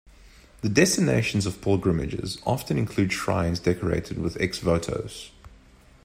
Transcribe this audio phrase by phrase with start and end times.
[0.61, 5.29] The destinations of pilgrimages often include shrines decorated with ex-votos.